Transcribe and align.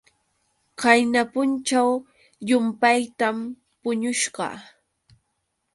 Qayna 0.81 1.21
punćhaw 1.33 1.89
llumpaytam 2.45 3.37
puñusqa. 3.81 4.47